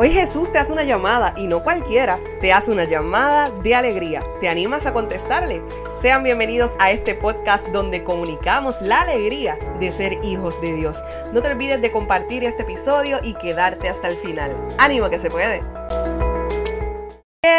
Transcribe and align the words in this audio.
Hoy 0.00 0.12
Jesús 0.12 0.52
te 0.52 0.58
hace 0.58 0.72
una 0.72 0.84
llamada 0.84 1.34
y 1.36 1.48
no 1.48 1.64
cualquiera, 1.64 2.20
te 2.40 2.52
hace 2.52 2.70
una 2.70 2.84
llamada 2.84 3.50
de 3.50 3.74
alegría. 3.74 4.22
¿Te 4.38 4.48
animas 4.48 4.86
a 4.86 4.92
contestarle? 4.92 5.60
Sean 5.96 6.22
bienvenidos 6.22 6.76
a 6.78 6.92
este 6.92 7.16
podcast 7.16 7.66
donde 7.70 8.04
comunicamos 8.04 8.80
la 8.80 9.00
alegría 9.00 9.58
de 9.80 9.90
ser 9.90 10.16
hijos 10.22 10.60
de 10.60 10.72
Dios. 10.74 11.02
No 11.32 11.42
te 11.42 11.50
olvides 11.50 11.80
de 11.80 11.90
compartir 11.90 12.44
este 12.44 12.62
episodio 12.62 13.18
y 13.24 13.34
quedarte 13.34 13.88
hasta 13.88 14.06
el 14.06 14.16
final. 14.16 14.54
¡Ánimo 14.78 15.10
que 15.10 15.18
se 15.18 15.30
puede! 15.30 15.77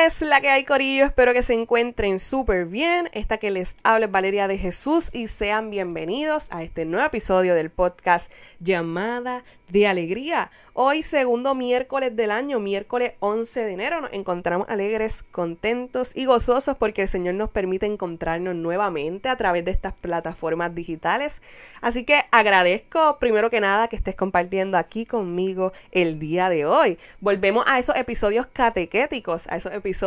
Es 0.09 0.21
la 0.21 0.41
que 0.41 0.49
hay, 0.49 0.65
Corillo. 0.65 1.05
Espero 1.05 1.33
que 1.33 1.43
se 1.43 1.53
encuentren 1.53 2.17
súper 2.17 2.65
bien. 2.65 3.11
Esta 3.13 3.37
que 3.37 3.51
les 3.51 3.75
habla 3.83 4.07
es 4.07 4.11
Valeria 4.11 4.47
de 4.47 4.57
Jesús 4.57 5.11
y 5.13 5.27
sean 5.27 5.69
bienvenidos 5.69 6.47
a 6.49 6.63
este 6.63 6.83
nuevo 6.85 7.05
episodio 7.05 7.53
del 7.53 7.69
podcast 7.69 8.31
Llamada 8.59 9.43
de 9.67 9.85
alegría. 9.85 10.49
Hoy, 10.73 11.03
segundo 11.03 11.53
miércoles 11.53 12.15
del 12.15 12.31
año, 12.31 12.59
miércoles 12.59 13.13
11 13.19 13.65
de 13.65 13.71
enero, 13.71 14.01
nos 14.01 14.11
encontramos 14.13 14.67
alegres, 14.67 15.21
contentos 15.21 16.09
y 16.15 16.25
gozosos 16.25 16.75
porque 16.75 17.03
el 17.03 17.07
Señor 17.07 17.35
nos 17.35 17.51
permite 17.51 17.85
encontrarnos 17.85 18.55
nuevamente 18.55 19.29
a 19.29 19.37
través 19.37 19.63
de 19.63 19.69
estas 19.69 19.93
plataformas 19.93 20.73
digitales. 20.73 21.43
Así 21.81 22.03
que 22.03 22.19
agradezco 22.31 23.19
primero 23.19 23.51
que 23.51 23.61
nada 23.61 23.89
que 23.89 23.95
estés 23.95 24.15
compartiendo 24.15 24.75
aquí 24.75 25.05
conmigo 25.05 25.71
el 25.91 26.17
día 26.17 26.49
de 26.49 26.65
hoy. 26.65 26.97
Volvemos 27.19 27.63
a 27.67 27.77
esos 27.77 27.95
episodios 27.95 28.47
catequéticos, 28.47 29.47
a 29.49 29.57
esos 29.57 29.71
episodios 29.71 29.98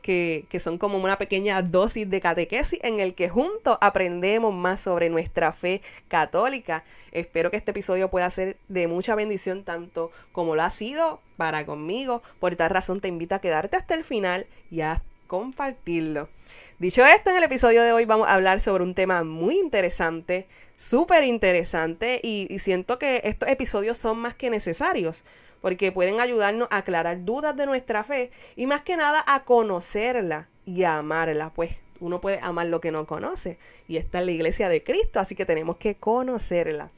que, 0.00 0.46
que 0.48 0.60
son 0.60 0.78
como 0.78 0.98
una 0.98 1.18
pequeña 1.18 1.60
dosis 1.60 2.08
de 2.08 2.20
catequesis 2.20 2.78
en 2.82 3.00
el 3.00 3.14
que 3.14 3.28
juntos 3.28 3.78
aprendemos 3.80 4.54
más 4.54 4.80
sobre 4.80 5.10
nuestra 5.10 5.52
fe 5.52 5.82
católica. 6.06 6.84
Espero 7.10 7.50
que 7.50 7.56
este 7.56 7.72
episodio 7.72 8.10
pueda 8.10 8.30
ser 8.30 8.56
de 8.68 8.86
mucha 8.86 9.16
bendición 9.16 9.64
tanto 9.64 10.12
como 10.30 10.54
lo 10.54 10.62
ha 10.62 10.70
sido 10.70 11.20
para 11.36 11.66
conmigo. 11.66 12.22
Por 12.38 12.54
tal 12.54 12.70
razón 12.70 13.00
te 13.00 13.08
invito 13.08 13.34
a 13.34 13.40
quedarte 13.40 13.76
hasta 13.76 13.94
el 13.94 14.04
final 14.04 14.46
y 14.70 14.82
a 14.82 15.02
compartirlo. 15.26 16.28
Dicho 16.78 17.04
esto, 17.04 17.30
en 17.30 17.38
el 17.38 17.44
episodio 17.44 17.82
de 17.82 17.92
hoy 17.92 18.04
vamos 18.04 18.28
a 18.28 18.34
hablar 18.34 18.60
sobre 18.60 18.84
un 18.84 18.94
tema 18.94 19.24
muy 19.24 19.58
interesante, 19.58 20.46
súper 20.76 21.24
interesante 21.24 22.20
y 22.22 22.56
siento 22.60 23.00
que 23.00 23.20
estos 23.24 23.48
episodios 23.48 23.98
son 23.98 24.18
más 24.18 24.34
que 24.34 24.48
necesarios 24.50 25.24
porque 25.64 25.92
pueden 25.92 26.20
ayudarnos 26.20 26.68
a 26.70 26.76
aclarar 26.76 27.24
dudas 27.24 27.56
de 27.56 27.64
nuestra 27.64 28.04
fe 28.04 28.30
y 28.54 28.66
más 28.66 28.82
que 28.82 28.98
nada 28.98 29.24
a 29.26 29.44
conocerla 29.44 30.50
y 30.66 30.82
a 30.82 30.98
amarla, 30.98 31.54
pues 31.54 31.78
uno 32.00 32.20
puede 32.20 32.38
amar 32.42 32.66
lo 32.66 32.82
que 32.82 32.90
no 32.90 33.06
conoce 33.06 33.56
y 33.88 33.96
esta 33.96 34.20
es 34.20 34.26
la 34.26 34.32
iglesia 34.32 34.68
de 34.68 34.84
Cristo, 34.84 35.20
así 35.20 35.34
que 35.34 35.46
tenemos 35.46 35.78
que 35.78 35.94
conocerla. 35.94 36.90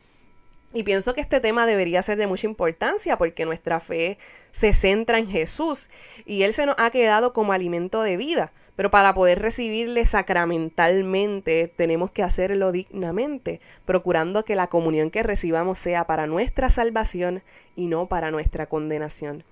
Y 0.77 0.83
pienso 0.83 1.15
que 1.15 1.23
este 1.23 1.41
tema 1.41 1.65
debería 1.65 2.03
ser 2.03 2.19
de 2.19 2.27
mucha 2.27 2.47
importancia 2.47 3.17
porque 3.17 3.47
nuestra 3.47 3.81
fe 3.81 4.19
se 4.51 4.75
centra 4.75 5.17
en 5.17 5.27
Jesús 5.27 5.89
y 6.27 6.43
Él 6.43 6.53
se 6.53 6.67
nos 6.67 6.77
ha 6.79 6.91
quedado 6.91 7.33
como 7.33 7.55
alimento 7.55 8.03
de 8.03 8.19
vida. 8.19 8.53
Pero 8.77 8.91
para 8.91 9.15
poder 9.15 9.41
recibirle 9.41 10.05
sacramentalmente 10.05 11.73
tenemos 11.75 12.11
que 12.11 12.23
hacerlo 12.23 12.73
dignamente, 12.73 13.63
procurando 13.87 14.45
que 14.45 14.55
la 14.55 14.67
comunión 14.67 15.11
que 15.11 15.23
recibamos 15.23 15.79
sea 15.79 16.07
para 16.07 16.27
nuestra 16.27 16.69
salvación 16.69 17.43
y 17.75 17.87
no 17.87 18.07
para 18.07 18.31
nuestra 18.31 18.67
condenación. 18.67 19.45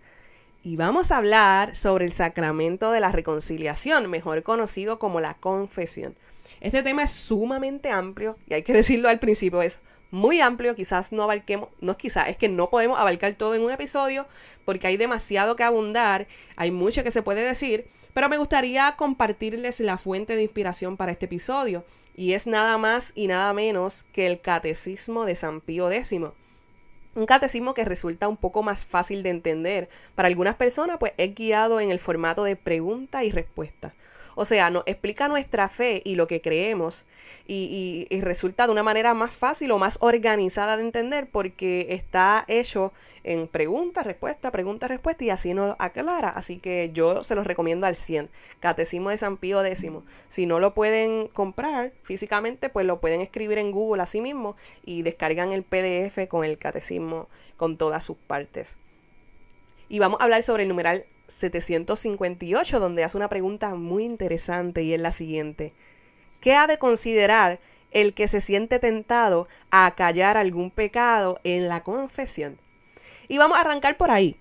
Y 0.62 0.76
vamos 0.76 1.10
a 1.10 1.16
hablar 1.16 1.74
sobre 1.74 2.04
el 2.04 2.12
sacramento 2.12 2.92
de 2.92 3.00
la 3.00 3.12
reconciliación, 3.12 4.10
mejor 4.10 4.42
conocido 4.42 4.98
como 4.98 5.22
la 5.22 5.32
confesión. 5.32 6.16
Este 6.60 6.82
tema 6.82 7.04
es 7.04 7.12
sumamente 7.12 7.88
amplio 7.88 8.36
y 8.46 8.52
hay 8.52 8.62
que 8.62 8.74
decirlo 8.74 9.08
al 9.08 9.20
principio, 9.20 9.62
es 9.62 9.80
muy 10.14 10.40
amplio, 10.40 10.76
quizás 10.76 11.10
no 11.10 11.24
abarquemos, 11.24 11.68
no 11.80 11.92
es 11.92 11.98
quizás, 11.98 12.28
es 12.28 12.36
que 12.36 12.48
no 12.48 12.70
podemos 12.70 13.00
abarcar 13.00 13.34
todo 13.34 13.56
en 13.56 13.62
un 13.62 13.72
episodio 13.72 14.26
porque 14.64 14.86
hay 14.86 14.96
demasiado 14.96 15.56
que 15.56 15.64
abundar, 15.64 16.28
hay 16.54 16.70
mucho 16.70 17.02
que 17.02 17.10
se 17.10 17.22
puede 17.22 17.42
decir, 17.42 17.88
pero 18.14 18.28
me 18.28 18.38
gustaría 18.38 18.94
compartirles 18.96 19.80
la 19.80 19.98
fuente 19.98 20.36
de 20.36 20.44
inspiración 20.44 20.96
para 20.96 21.10
este 21.10 21.26
episodio 21.26 21.84
y 22.16 22.34
es 22.34 22.46
nada 22.46 22.78
más 22.78 23.10
y 23.16 23.26
nada 23.26 23.52
menos 23.52 24.04
que 24.12 24.28
el 24.28 24.40
Catecismo 24.40 25.24
de 25.24 25.34
San 25.34 25.60
Pío 25.60 25.90
X. 25.90 26.12
Un 27.16 27.26
catecismo 27.26 27.74
que 27.74 27.84
resulta 27.84 28.28
un 28.28 28.36
poco 28.36 28.62
más 28.62 28.86
fácil 28.86 29.24
de 29.24 29.30
entender. 29.30 29.88
Para 30.14 30.28
algunas 30.28 30.54
personas, 30.54 30.98
pues 30.98 31.12
es 31.16 31.34
guiado 31.34 31.80
en 31.80 31.90
el 31.90 31.98
formato 31.98 32.44
de 32.44 32.54
pregunta 32.54 33.24
y 33.24 33.32
respuesta. 33.32 33.94
O 34.34 34.44
sea, 34.44 34.70
nos 34.70 34.82
explica 34.86 35.28
nuestra 35.28 35.68
fe 35.68 36.02
y 36.04 36.16
lo 36.16 36.26
que 36.26 36.40
creemos 36.40 37.06
y, 37.46 38.06
resulta 38.22 38.66
de 38.66 38.72
una 38.72 38.82
manera 38.82 39.12
más 39.14 39.32
fácil 39.32 39.70
o 39.70 39.78
más 39.78 39.98
organizada 40.00 40.76
de 40.76 40.84
entender 40.84 41.28
porque 41.30 41.88
está 41.90 42.44
hecho 42.48 42.92
en 43.22 43.48
pregunta, 43.48 44.02
respuesta, 44.02 44.50
pregunta, 44.50 44.88
respuesta 44.88 45.24
y 45.24 45.30
así 45.30 45.54
nos 45.54 45.76
aclara. 45.78 46.30
Así 46.30 46.58
que 46.58 46.90
yo 46.92 47.22
se 47.24 47.34
los 47.34 47.46
recomiendo 47.46 47.86
al 47.86 47.96
100. 47.96 48.30
Catecismo 48.60 49.10
de 49.10 49.18
San 49.18 49.36
Pío 49.36 49.64
X. 49.64 49.86
Si 50.28 50.46
no 50.46 50.60
lo 50.60 50.74
pueden 50.74 51.28
comprar 51.28 51.92
físicamente, 52.02 52.68
pues 52.68 52.86
lo 52.86 53.00
pueden 53.00 53.20
escribir 53.20 53.58
en 53.58 53.72
Google 53.72 54.02
así 54.02 54.20
mismo 54.20 54.56
y 54.84 55.02
descargan 55.02 55.52
el 55.52 55.62
PDF 55.62 56.28
con 56.28 56.44
el 56.44 56.58
catecismo 56.58 57.28
con 57.56 57.76
todas 57.76 58.04
sus 58.04 58.16
partes. 58.16 58.78
Y 59.94 60.00
vamos 60.00 60.20
a 60.20 60.24
hablar 60.24 60.42
sobre 60.42 60.64
el 60.64 60.68
numeral 60.68 61.06
758, 61.28 62.80
donde 62.80 63.04
hace 63.04 63.16
una 63.16 63.28
pregunta 63.28 63.76
muy 63.76 64.04
interesante 64.04 64.82
y 64.82 64.92
es 64.92 65.00
la 65.00 65.12
siguiente. 65.12 65.72
¿Qué 66.40 66.56
ha 66.56 66.66
de 66.66 66.78
considerar 66.78 67.60
el 67.92 68.12
que 68.12 68.26
se 68.26 68.40
siente 68.40 68.80
tentado 68.80 69.46
a 69.70 69.94
callar 69.94 70.36
algún 70.36 70.72
pecado 70.72 71.38
en 71.44 71.68
la 71.68 71.84
confesión? 71.84 72.58
Y 73.28 73.38
vamos 73.38 73.56
a 73.56 73.60
arrancar 73.60 73.96
por 73.96 74.10
ahí. 74.10 74.36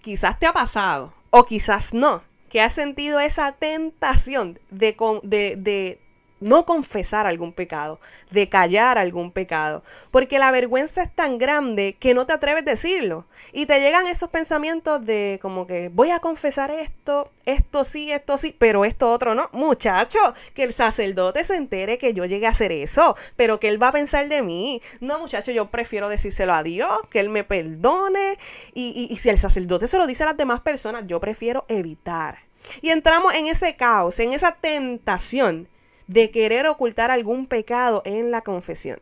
Quizás 0.00 0.38
te 0.38 0.46
ha 0.46 0.54
pasado, 0.54 1.12
o 1.28 1.44
quizás 1.44 1.92
no, 1.92 2.22
que 2.48 2.62
has 2.62 2.72
sentido 2.72 3.20
esa 3.20 3.52
tentación 3.52 4.58
de, 4.70 4.96
de, 5.22 5.56
de 5.58 6.00
no 6.44 6.66
confesar 6.66 7.26
algún 7.26 7.54
pecado, 7.54 8.00
de 8.30 8.50
callar 8.50 8.98
algún 8.98 9.32
pecado, 9.32 9.82
porque 10.10 10.38
la 10.38 10.50
vergüenza 10.50 11.02
es 11.02 11.14
tan 11.14 11.38
grande 11.38 11.96
que 11.98 12.12
no 12.12 12.26
te 12.26 12.34
atreves 12.34 12.62
a 12.62 12.66
decirlo. 12.66 13.26
Y 13.52 13.64
te 13.64 13.80
llegan 13.80 14.06
esos 14.06 14.28
pensamientos 14.28 15.04
de 15.04 15.38
como 15.40 15.66
que 15.66 15.88
voy 15.88 16.10
a 16.10 16.20
confesar 16.20 16.70
esto, 16.70 17.32
esto 17.46 17.84
sí, 17.84 18.12
esto 18.12 18.36
sí, 18.36 18.54
pero 18.58 18.84
esto 18.84 19.10
otro 19.10 19.34
no. 19.34 19.48
Muchacho, 19.52 20.18
que 20.52 20.64
el 20.64 20.74
sacerdote 20.74 21.44
se 21.44 21.56
entere 21.56 21.96
que 21.96 22.12
yo 22.12 22.26
llegué 22.26 22.46
a 22.46 22.50
hacer 22.50 22.72
eso, 22.72 23.16
pero 23.36 23.58
que 23.58 23.68
él 23.68 23.82
va 23.82 23.88
a 23.88 23.92
pensar 23.92 24.28
de 24.28 24.42
mí. 24.42 24.82
No, 25.00 25.18
muchacho, 25.18 25.50
yo 25.50 25.70
prefiero 25.70 26.10
decírselo 26.10 26.52
a 26.52 26.62
Dios, 26.62 27.00
que 27.08 27.20
él 27.20 27.30
me 27.30 27.44
perdone. 27.44 28.36
Y, 28.74 29.08
y 29.10 29.16
si 29.16 29.30
el 29.30 29.38
sacerdote 29.38 29.86
se 29.86 29.96
lo 29.96 30.06
dice 30.06 30.24
a 30.24 30.26
las 30.26 30.36
demás 30.36 30.60
personas, 30.60 31.04
yo 31.06 31.20
prefiero 31.20 31.64
evitar. 31.68 32.40
Y 32.82 32.90
entramos 32.90 33.34
en 33.34 33.46
ese 33.46 33.76
caos, 33.76 34.18
en 34.20 34.34
esa 34.34 34.52
tentación 34.52 35.68
de 36.06 36.30
querer 36.30 36.66
ocultar 36.66 37.10
algún 37.10 37.46
pecado 37.46 38.02
en 38.04 38.30
la 38.30 38.42
confesión. 38.42 39.00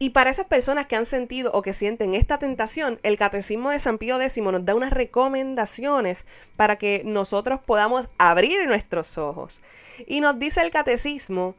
Y 0.00 0.10
para 0.10 0.30
esas 0.30 0.46
personas 0.46 0.86
que 0.86 0.94
han 0.94 1.06
sentido 1.06 1.50
o 1.52 1.62
que 1.62 1.74
sienten 1.74 2.14
esta 2.14 2.38
tentación, 2.38 3.00
el 3.02 3.18
Catecismo 3.18 3.70
de 3.70 3.80
San 3.80 3.98
Pío 3.98 4.20
X 4.20 4.38
nos 4.38 4.64
da 4.64 4.76
unas 4.76 4.92
recomendaciones 4.92 6.24
para 6.56 6.76
que 6.76 7.02
nosotros 7.04 7.60
podamos 7.64 8.08
abrir 8.16 8.64
nuestros 8.66 9.18
ojos. 9.18 9.60
Y 10.06 10.20
nos 10.20 10.38
dice 10.38 10.60
el 10.60 10.70
Catecismo, 10.70 11.56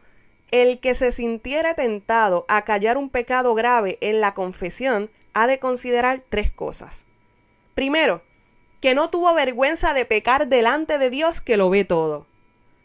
el 0.52 0.80
que 0.80 0.94
se 0.94 1.12
sintiera 1.12 1.74
tentado 1.74 2.46
a 2.48 2.64
callar 2.64 2.98
un 2.98 3.10
pecado 3.10 3.54
grave 3.56 3.98
en 4.00 4.22
la 4.22 4.34
confesión 4.34 5.12
ha 5.34 5.46
de 5.46 5.60
considerar 5.60 6.24
tres 6.30 6.50
cosas. 6.50 7.06
Primero, 7.76 8.24
que 8.80 8.96
no 8.96 9.10
tuvo 9.10 9.34
vergüenza 9.34 9.94
de 9.94 10.06
pecar 10.06 10.48
delante 10.48 10.98
de 10.98 11.10
Dios 11.10 11.42
que 11.42 11.58
lo 11.58 11.70
ve 11.70 11.84
todo. 11.84 12.26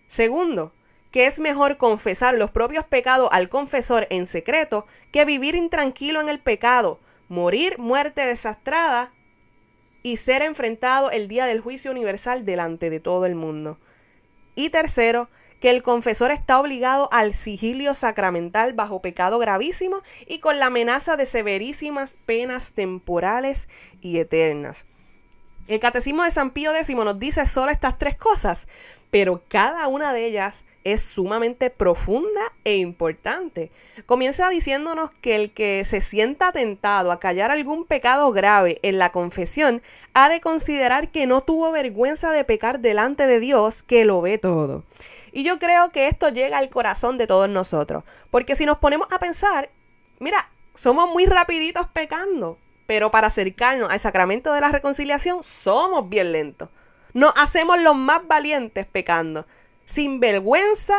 Segundo, 0.08 0.72
que 1.14 1.26
es 1.26 1.38
mejor 1.38 1.76
confesar 1.76 2.34
los 2.34 2.50
propios 2.50 2.84
pecados 2.84 3.28
al 3.30 3.48
confesor 3.48 4.08
en 4.10 4.26
secreto 4.26 4.84
que 5.12 5.24
vivir 5.24 5.54
intranquilo 5.54 6.20
en 6.20 6.28
el 6.28 6.40
pecado, 6.40 6.98
morir 7.28 7.78
muerte 7.78 8.26
desastrada 8.26 9.14
y 10.02 10.16
ser 10.16 10.42
enfrentado 10.42 11.12
el 11.12 11.28
día 11.28 11.46
del 11.46 11.60
juicio 11.60 11.92
universal 11.92 12.44
delante 12.44 12.90
de 12.90 12.98
todo 12.98 13.26
el 13.26 13.36
mundo. 13.36 13.78
Y 14.56 14.70
tercero, 14.70 15.30
que 15.60 15.70
el 15.70 15.84
confesor 15.84 16.32
está 16.32 16.58
obligado 16.58 17.08
al 17.12 17.32
sigilio 17.32 17.94
sacramental 17.94 18.72
bajo 18.72 19.00
pecado 19.00 19.38
gravísimo 19.38 20.02
y 20.26 20.40
con 20.40 20.58
la 20.58 20.66
amenaza 20.66 21.16
de 21.16 21.26
severísimas 21.26 22.16
penas 22.26 22.72
temporales 22.72 23.68
y 24.00 24.18
eternas. 24.18 24.84
El 25.68 25.78
Catecismo 25.78 26.24
de 26.24 26.32
San 26.32 26.50
Pío 26.50 26.74
X 26.74 26.92
nos 26.96 27.20
dice 27.20 27.46
solo 27.46 27.70
estas 27.70 27.98
tres 27.98 28.16
cosas, 28.16 28.66
pero 29.12 29.44
cada 29.48 29.86
una 29.86 30.12
de 30.12 30.26
ellas 30.26 30.64
es 30.84 31.02
sumamente 31.02 31.70
profunda 31.70 32.40
e 32.64 32.76
importante. 32.76 33.72
Comienza 34.06 34.48
diciéndonos 34.48 35.10
que 35.20 35.34
el 35.34 35.52
que 35.52 35.84
se 35.84 36.00
sienta 36.00 36.52
tentado 36.52 37.10
a 37.10 37.18
callar 37.18 37.50
algún 37.50 37.86
pecado 37.86 38.30
grave 38.32 38.78
en 38.82 38.98
la 38.98 39.10
confesión 39.10 39.82
ha 40.12 40.28
de 40.28 40.40
considerar 40.40 41.10
que 41.10 41.26
no 41.26 41.42
tuvo 41.42 41.72
vergüenza 41.72 42.30
de 42.30 42.44
pecar 42.44 42.80
delante 42.80 43.26
de 43.26 43.40
Dios 43.40 43.82
que 43.82 44.04
lo 44.04 44.20
ve 44.20 44.38
todo. 44.38 44.84
Y 45.32 45.42
yo 45.42 45.58
creo 45.58 45.88
que 45.88 46.06
esto 46.06 46.28
llega 46.28 46.58
al 46.58 46.68
corazón 46.68 47.18
de 47.18 47.26
todos 47.26 47.48
nosotros, 47.48 48.04
porque 48.30 48.54
si 48.54 48.66
nos 48.66 48.78
ponemos 48.78 49.08
a 49.10 49.18
pensar, 49.18 49.70
mira, 50.20 50.48
somos 50.74 51.08
muy 51.08 51.26
rapiditos 51.26 51.88
pecando. 51.92 52.58
pero 52.86 53.10
para 53.10 53.28
acercarnos 53.28 53.90
al 53.90 54.00
sacramento 54.00 54.52
de 54.52 54.60
la 54.60 54.68
reconciliación 54.68 55.42
somos 55.42 56.08
bien 56.08 56.32
lentos. 56.32 56.68
Nos 57.12 57.32
hacemos 57.36 57.80
los 57.80 57.96
más 57.96 58.26
valientes 58.26 58.86
pecando, 58.86 59.46
sin 59.84 60.20
vergüenza 60.20 60.94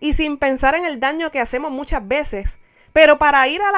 y 0.00 0.12
sin 0.12 0.38
pensar 0.38 0.74
en 0.74 0.84
el 0.84 1.00
daño 1.00 1.30
que 1.30 1.40
hacemos 1.40 1.70
muchas 1.70 2.06
veces. 2.06 2.58
Pero 2.94 3.18
para 3.18 3.48
ir 3.48 3.60
a 3.60 3.72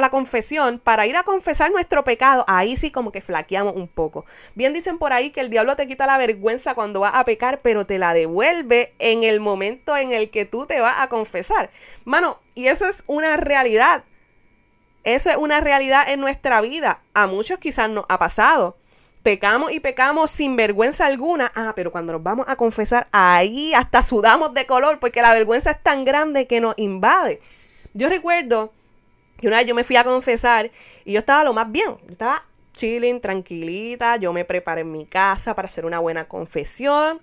la, 0.00 0.10
confesión, 0.10 0.78
para 0.78 1.04
ir 1.04 1.16
a 1.16 1.24
confesar 1.24 1.72
nuestro 1.72 2.04
pecado, 2.04 2.44
ahí 2.46 2.76
sí 2.76 2.92
como 2.92 3.10
que 3.10 3.20
flaqueamos 3.20 3.74
un 3.74 3.88
poco. 3.88 4.24
Bien 4.54 4.72
dicen 4.72 4.96
por 4.96 5.12
ahí 5.12 5.30
que 5.30 5.40
el 5.40 5.50
diablo 5.50 5.74
te 5.74 5.88
quita 5.88 6.06
la 6.06 6.18
vergüenza 6.18 6.76
cuando 6.76 7.00
vas 7.00 7.16
a 7.16 7.24
pecar, 7.24 7.62
pero 7.62 7.84
te 7.84 7.98
la 7.98 8.14
devuelve 8.14 8.94
en 9.00 9.24
el 9.24 9.40
momento 9.40 9.96
en 9.96 10.12
el 10.12 10.30
que 10.30 10.44
tú 10.44 10.66
te 10.66 10.80
vas 10.80 11.00
a 11.00 11.08
confesar. 11.08 11.72
Mano, 12.04 12.38
y 12.54 12.68
eso 12.68 12.86
es 12.86 13.02
una 13.08 13.36
realidad. 13.36 14.04
Eso 15.02 15.30
es 15.30 15.36
una 15.36 15.60
realidad 15.60 16.08
en 16.08 16.20
nuestra 16.20 16.60
vida. 16.60 17.02
A 17.12 17.26
muchos 17.26 17.58
quizás 17.58 17.90
nos 17.90 18.04
ha 18.08 18.20
pasado. 18.20 18.76
Pecamos 19.22 19.72
y 19.72 19.80
pecamos 19.80 20.30
sin 20.30 20.56
vergüenza 20.56 21.06
alguna. 21.06 21.50
Ah, 21.54 21.72
pero 21.76 21.92
cuando 21.92 22.12
nos 22.12 22.22
vamos 22.22 22.46
a 22.48 22.56
confesar, 22.56 23.08
ahí 23.12 23.74
hasta 23.74 24.02
sudamos 24.02 24.54
de 24.54 24.66
color 24.66 24.98
porque 24.98 25.20
la 25.20 25.34
vergüenza 25.34 25.72
es 25.72 25.82
tan 25.82 26.04
grande 26.04 26.46
que 26.46 26.60
nos 26.60 26.74
invade. 26.78 27.40
Yo 27.92 28.08
recuerdo 28.08 28.72
que 29.38 29.48
una 29.48 29.58
vez 29.58 29.66
yo 29.66 29.74
me 29.74 29.84
fui 29.84 29.96
a 29.96 30.04
confesar 30.04 30.70
y 31.04 31.12
yo 31.12 31.18
estaba 31.18 31.44
lo 31.44 31.52
más 31.52 31.70
bien. 31.70 31.98
Yo 32.06 32.12
estaba 32.12 32.44
chilling, 32.72 33.20
tranquilita. 33.20 34.16
Yo 34.16 34.32
me 34.32 34.44
preparé 34.44 34.82
en 34.82 34.92
mi 34.92 35.04
casa 35.04 35.54
para 35.54 35.66
hacer 35.66 35.84
una 35.84 35.98
buena 35.98 36.26
confesión. 36.26 37.20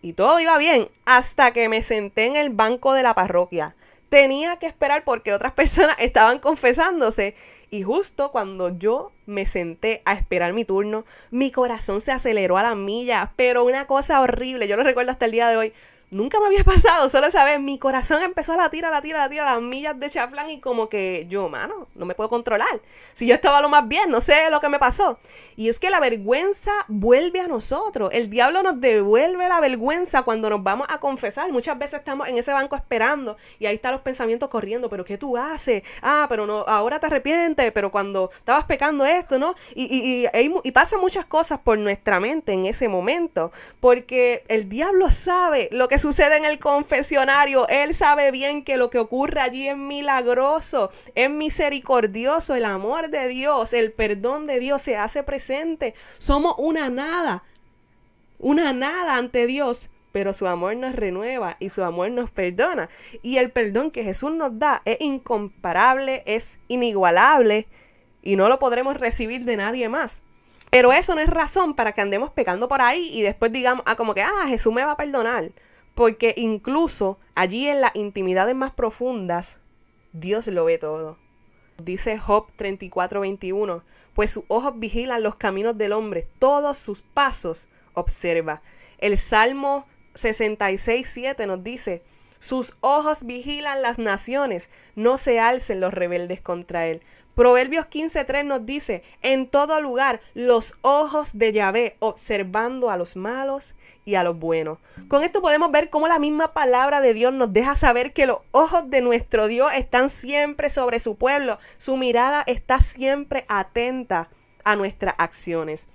Y 0.00 0.14
todo 0.14 0.40
iba 0.40 0.56
bien 0.56 0.88
hasta 1.04 1.50
que 1.52 1.68
me 1.68 1.82
senté 1.82 2.26
en 2.26 2.36
el 2.36 2.50
banco 2.50 2.94
de 2.94 3.02
la 3.02 3.14
parroquia 3.14 3.74
tenía 4.08 4.56
que 4.58 4.66
esperar 4.66 5.04
porque 5.04 5.32
otras 5.32 5.52
personas 5.52 5.96
estaban 6.00 6.38
confesándose. 6.38 7.34
Y 7.70 7.82
justo 7.82 8.30
cuando 8.30 8.78
yo 8.78 9.12
me 9.26 9.44
senté 9.44 10.00
a 10.06 10.14
esperar 10.14 10.52
mi 10.54 10.64
turno, 10.64 11.04
mi 11.30 11.50
corazón 11.50 12.00
se 12.00 12.12
aceleró 12.12 12.56
a 12.56 12.62
la 12.62 12.74
milla, 12.74 13.32
pero 13.36 13.64
una 13.64 13.86
cosa 13.86 14.20
horrible, 14.20 14.68
yo 14.68 14.76
lo 14.76 14.84
recuerdo 14.84 15.10
hasta 15.12 15.26
el 15.26 15.32
día 15.32 15.48
de 15.48 15.56
hoy. 15.56 15.72
Nunca 16.10 16.40
me 16.40 16.46
había 16.46 16.64
pasado, 16.64 17.08
solo 17.08 17.26
esa 17.26 17.44
vez 17.44 17.60
mi 17.60 17.78
corazón 17.78 18.22
empezó 18.22 18.52
a 18.52 18.56
latir, 18.56 18.84
a 18.84 18.90
latir, 18.90 19.14
a 19.14 19.18
latir 19.18 19.40
a 19.40 19.52
las 19.52 19.60
millas 19.60 19.98
de 19.98 20.08
chaflán 20.08 20.48
y 20.50 20.60
como 20.60 20.88
que 20.88 21.26
yo, 21.28 21.48
mano, 21.48 21.86
no 21.94 22.06
me 22.06 22.14
puedo 22.14 22.30
controlar. 22.30 22.80
Si 23.12 23.26
yo 23.26 23.34
estaba 23.34 23.60
lo 23.60 23.68
más 23.68 23.86
bien, 23.88 24.10
no 24.10 24.20
sé 24.20 24.50
lo 24.50 24.60
que 24.60 24.68
me 24.68 24.78
pasó. 24.78 25.18
Y 25.56 25.68
es 25.68 25.78
que 25.78 25.90
la 25.90 26.00
vergüenza 26.00 26.70
vuelve 26.88 27.40
a 27.40 27.48
nosotros. 27.48 28.10
El 28.12 28.30
diablo 28.30 28.62
nos 28.62 28.80
devuelve 28.80 29.48
la 29.48 29.60
vergüenza 29.60 30.22
cuando 30.22 30.48
nos 30.48 30.62
vamos 30.62 30.86
a 30.90 30.98
confesar. 30.98 31.50
Muchas 31.52 31.78
veces 31.78 31.98
estamos 31.98 32.28
en 32.28 32.38
ese 32.38 32.52
banco 32.52 32.76
esperando 32.76 33.36
y 33.58 33.66
ahí 33.66 33.74
están 33.74 33.92
los 33.92 34.00
pensamientos 34.00 34.48
corriendo, 34.48 34.88
pero 34.88 35.04
¿qué 35.04 35.18
tú 35.18 35.36
haces? 35.36 35.82
Ah, 36.00 36.26
pero 36.28 36.46
no, 36.46 36.60
ahora 36.66 37.00
te 37.00 37.06
arrepientes, 37.06 37.70
pero 37.72 37.90
cuando 37.90 38.30
estabas 38.34 38.64
pecando 38.64 39.04
esto, 39.04 39.38
¿no? 39.38 39.54
Y, 39.74 39.84
y, 39.84 40.26
y, 40.26 40.52
y 40.64 40.72
muchas 41.00 41.26
cosas 41.26 41.58
por 41.58 41.78
nuestra 41.78 42.20
mente 42.20 42.52
en 42.52 42.66
ese 42.66 42.88
momento, 42.88 43.52
porque 43.80 44.44
el 44.48 44.68
diablo 44.68 45.10
sabe 45.10 45.68
lo 45.72 45.88
que 45.88 45.97
sucede 45.98 46.36
en 46.36 46.44
el 46.44 46.58
confesionario. 46.58 47.66
Él 47.68 47.94
sabe 47.94 48.30
bien 48.30 48.64
que 48.64 48.76
lo 48.76 48.90
que 48.90 48.98
ocurre 48.98 49.40
allí 49.40 49.68
es 49.68 49.76
milagroso, 49.76 50.90
es 51.14 51.30
misericordioso. 51.30 52.54
El 52.54 52.64
amor 52.64 53.10
de 53.10 53.28
Dios, 53.28 53.72
el 53.72 53.92
perdón 53.92 54.46
de 54.46 54.60
Dios 54.60 54.82
se 54.82 54.96
hace 54.96 55.22
presente. 55.22 55.94
Somos 56.18 56.54
una 56.58 56.90
nada, 56.90 57.44
una 58.38 58.72
nada 58.72 59.16
ante 59.16 59.46
Dios. 59.46 59.90
Pero 60.10 60.32
su 60.32 60.46
amor 60.46 60.74
nos 60.74 60.96
renueva 60.96 61.58
y 61.60 61.68
su 61.68 61.84
amor 61.84 62.10
nos 62.10 62.30
perdona. 62.30 62.88
Y 63.22 63.36
el 63.36 63.52
perdón 63.52 63.90
que 63.90 64.04
Jesús 64.04 64.32
nos 64.32 64.58
da 64.58 64.80
es 64.86 64.96
incomparable, 65.00 66.22
es 66.26 66.56
inigualable 66.68 67.68
y 68.22 68.36
no 68.36 68.48
lo 68.48 68.58
podremos 68.58 68.96
recibir 68.96 69.44
de 69.44 69.58
nadie 69.58 69.88
más. 69.88 70.22
Pero 70.70 70.92
eso 70.92 71.14
no 71.14 71.20
es 71.20 71.28
razón 71.28 71.74
para 71.74 71.92
que 71.92 72.00
andemos 72.00 72.30
pecando 72.30 72.68
por 72.68 72.80
ahí 72.80 73.10
y 73.12 73.22
después 73.22 73.52
digamos, 73.52 73.84
ah, 73.86 73.96
como 73.96 74.14
que, 74.14 74.22
ah, 74.22 74.44
Jesús 74.48 74.72
me 74.72 74.84
va 74.84 74.92
a 74.92 74.96
perdonar. 74.96 75.50
Porque 75.98 76.32
incluso 76.36 77.18
allí 77.34 77.66
en 77.66 77.80
las 77.80 77.90
intimidades 77.96 78.54
más 78.54 78.70
profundas, 78.70 79.58
Dios 80.12 80.46
lo 80.46 80.64
ve 80.64 80.78
todo. 80.78 81.18
Dice 81.82 82.16
Job 82.18 82.46
34:21, 82.56 83.82
pues 84.14 84.30
sus 84.30 84.44
ojos 84.46 84.74
vigilan 84.76 85.24
los 85.24 85.34
caminos 85.34 85.76
del 85.76 85.90
hombre, 85.90 86.28
todos 86.38 86.78
sus 86.78 87.02
pasos 87.02 87.68
observa. 87.94 88.62
El 88.98 89.18
Salmo 89.18 89.88
66:7 90.14 91.48
nos 91.48 91.64
dice, 91.64 92.04
sus 92.38 92.74
ojos 92.80 93.24
vigilan 93.24 93.82
las 93.82 93.98
naciones, 93.98 94.70
no 94.94 95.18
se 95.18 95.40
alcen 95.40 95.80
los 95.80 95.92
rebeldes 95.92 96.40
contra 96.40 96.86
él. 96.86 97.02
Proverbios 97.38 97.86
15:3 97.86 98.44
nos 98.44 98.66
dice, 98.66 99.04
en 99.22 99.46
todo 99.46 99.80
lugar 99.80 100.20
los 100.34 100.74
ojos 100.80 101.30
de 101.34 101.52
Yahvé 101.52 101.94
observando 102.00 102.90
a 102.90 102.96
los 102.96 103.14
malos 103.14 103.76
y 104.04 104.16
a 104.16 104.24
los 104.24 104.36
buenos. 104.36 104.80
Con 105.06 105.22
esto 105.22 105.40
podemos 105.40 105.70
ver 105.70 105.88
cómo 105.88 106.08
la 106.08 106.18
misma 106.18 106.52
palabra 106.52 107.00
de 107.00 107.14
Dios 107.14 107.32
nos 107.32 107.52
deja 107.52 107.76
saber 107.76 108.12
que 108.12 108.26
los 108.26 108.38
ojos 108.50 108.90
de 108.90 109.02
nuestro 109.02 109.46
Dios 109.46 109.70
están 109.76 110.10
siempre 110.10 110.68
sobre 110.68 110.98
su 110.98 111.14
pueblo. 111.14 111.60
Su 111.76 111.96
mirada 111.96 112.42
está 112.44 112.80
siempre 112.80 113.44
atenta 113.46 114.30
a 114.64 114.74
nuestras 114.74 115.14
acciones. 115.18 115.86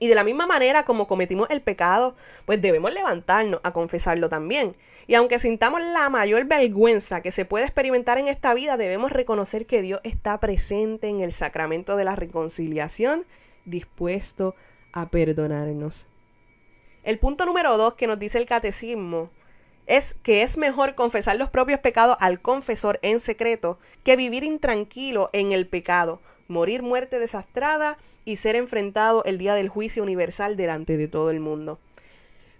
Y 0.00 0.08
de 0.08 0.16
la 0.16 0.24
misma 0.24 0.46
manera 0.46 0.84
como 0.84 1.06
cometimos 1.06 1.48
el 1.50 1.60
pecado, 1.60 2.16
pues 2.46 2.60
debemos 2.60 2.92
levantarnos 2.92 3.60
a 3.62 3.72
confesarlo 3.72 4.30
también. 4.30 4.74
Y 5.06 5.14
aunque 5.14 5.38
sintamos 5.38 5.82
la 5.82 6.08
mayor 6.08 6.46
vergüenza 6.46 7.20
que 7.20 7.30
se 7.30 7.44
puede 7.44 7.66
experimentar 7.66 8.16
en 8.18 8.26
esta 8.26 8.54
vida, 8.54 8.78
debemos 8.78 9.12
reconocer 9.12 9.66
que 9.66 9.82
Dios 9.82 10.00
está 10.02 10.40
presente 10.40 11.08
en 11.08 11.20
el 11.20 11.32
sacramento 11.32 11.96
de 11.96 12.04
la 12.04 12.16
reconciliación, 12.16 13.26
dispuesto 13.66 14.56
a 14.92 15.10
perdonarnos. 15.10 16.06
El 17.02 17.18
punto 17.18 17.44
número 17.44 17.76
dos 17.76 17.94
que 17.94 18.06
nos 18.06 18.18
dice 18.18 18.38
el 18.38 18.46
catecismo 18.46 19.30
es 19.86 20.14
que 20.22 20.42
es 20.42 20.56
mejor 20.56 20.94
confesar 20.94 21.36
los 21.36 21.50
propios 21.50 21.80
pecados 21.80 22.16
al 22.20 22.40
confesor 22.40 22.98
en 23.02 23.20
secreto 23.20 23.78
que 24.02 24.16
vivir 24.16 24.44
intranquilo 24.44 25.28
en 25.32 25.52
el 25.52 25.66
pecado, 25.66 26.20
morir 26.50 26.82
muerte 26.82 27.18
desastrada 27.18 27.96
y 28.24 28.36
ser 28.36 28.56
enfrentado 28.56 29.24
el 29.24 29.38
día 29.38 29.54
del 29.54 29.68
juicio 29.68 30.02
universal 30.02 30.56
delante 30.56 30.96
de 30.96 31.08
todo 31.08 31.30
el 31.30 31.40
mundo. 31.40 31.78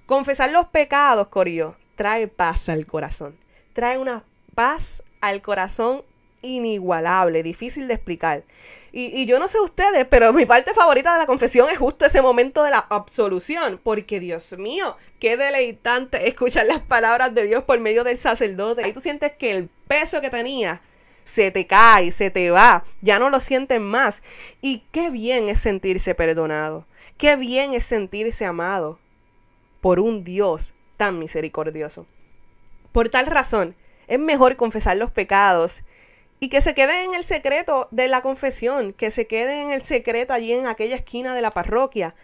Confesar 0.07 0.51
los 0.51 0.67
pecados, 0.67 1.29
Corio, 1.29 1.77
trae 1.97 2.29
paz 2.29 2.69
al 2.69 2.87
corazón. 2.87 3.37
Trae 3.75 3.99
una 3.99 4.25
paz 4.55 5.03
al 5.21 5.43
corazón 5.43 6.03
inigualable, 6.43 7.43
difícil 7.43 7.89
de 7.89 7.95
explicar. 7.95 8.45
Y, 8.93 9.25
yo 9.27 9.39
no 9.39 9.47
sé 9.47 9.61
ustedes, 9.61 10.05
pero 10.09 10.33
mi 10.33 10.47
parte 10.47 10.75
favorita 10.75 11.13
de 11.13 11.19
la 11.19 11.27
confesión 11.27 11.69
es 11.71 11.79
justo 11.79 12.07
ese 12.07 12.23
momento 12.23 12.65
de 12.65 12.71
la 12.71 12.87
absolución, 12.91 13.81
porque 13.83 14.19
Dios 14.19 14.57
mío, 14.59 14.97
qué 15.21 15.37
deleitante 15.37 16.29
escuchar 16.29 16.67
las 16.67 16.81
palabras 16.81 17.35
de 17.35 17.47
Dios 17.47 17.63
por 17.63 17.79
medio 17.79 18.03
del 18.03 18.19
sacerdote. 18.19 18.83
Ahí 18.83 18.93
tú 18.93 19.01
sientes 19.01 19.33
que 19.39 19.53
el 19.53 19.69
peso 19.87 20.21
que 20.21 20.31
tenía 20.31 20.81
se 21.31 21.51
te 21.51 21.67
cae, 21.67 22.11
se 22.11 22.31
te 22.31 22.51
va, 22.51 22.85
ya 23.01 23.19
no 23.19 23.31
lo 23.31 23.41
sientes 23.41 23.81
más. 23.81 24.23
Y 24.61 24.85
qué 24.91 25.11
bien 25.11 25.49
es 25.49 25.61
sentirse 25.61 26.15
perdonado, 26.15 26.87
qué 27.17 27.37
bien 27.37 27.73
es 27.73 27.85
sentirse 27.85 28.45
amado 28.45 28.99
por 29.81 30.01
un 30.01 30.25
Dios 30.25 30.75
tan 30.97 31.19
misericordioso. 31.19 32.07
Por 32.93 33.09
tal 33.09 33.27
razón, 33.27 33.77
es 34.09 34.19
mejor 34.19 34.57
confesar 34.57 34.97
los 34.97 35.11
pecados 35.11 35.85
y 36.41 36.49
que 36.49 36.61
se 36.61 36.75
quede 36.75 37.05
en 37.05 37.15
el 37.15 37.23
secreto 37.23 37.89
de 37.91 38.09
la 38.09 38.23
confesión, 38.23 38.93
que 38.93 39.11
se 39.11 39.27
quede 39.27 39.63
en 39.63 39.71
el 39.71 39.83
secreto 39.83 40.33
allí 40.33 40.53
en 40.53 40.67
aquella 40.67 40.97
esquina 40.97 41.35
de 41.35 41.43
la 41.43 41.53
parroquia, 41.53 42.15